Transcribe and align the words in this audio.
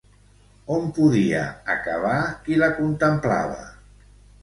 On 0.75 0.87
podia 0.99 1.43
acabar 1.75 2.17
qui 2.49 2.61
la 2.65 2.73
contemplava? 2.83 3.65